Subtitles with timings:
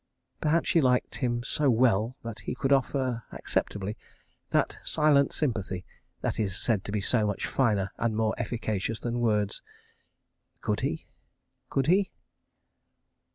[0.41, 3.95] Perhaps she liked him so well that he could offer, acceptably,
[4.49, 5.85] that Silent Sympathy
[6.21, 9.61] that is said to be so much finer and more efficacious than words....
[10.59, 11.11] Could he?..
[11.69, 12.09] Could he?